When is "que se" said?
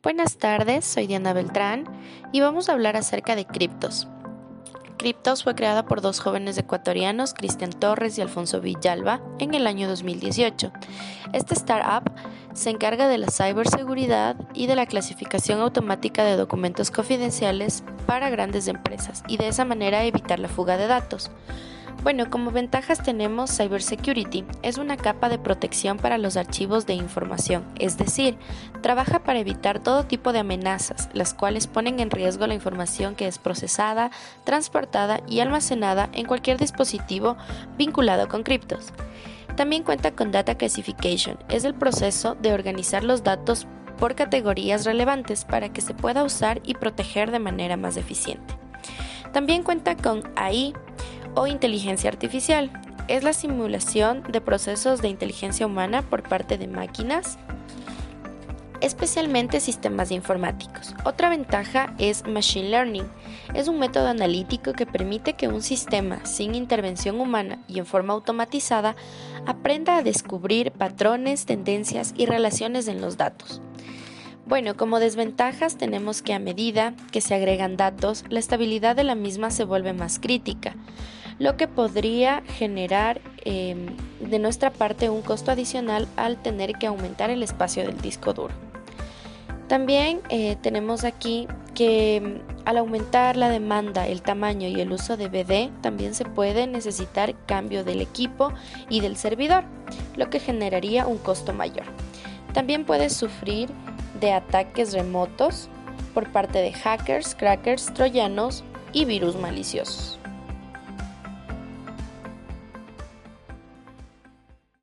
45.70-45.94, 77.10-77.34